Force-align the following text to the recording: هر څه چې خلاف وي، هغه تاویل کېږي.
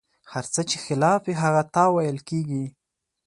هر 0.31 0.45
څه 0.53 0.61
چې 0.69 0.77
خلاف 0.85 1.21
وي، 1.25 1.33
هغه 1.43 1.61
تاویل 1.75 2.17
کېږي. 2.29 2.65